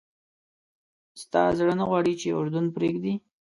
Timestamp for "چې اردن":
2.21-2.65